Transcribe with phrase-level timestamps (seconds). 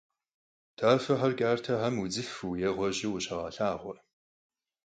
[0.77, 3.93] Tafexer kartexem vudzıfeu yê ğueju khışağelhağue.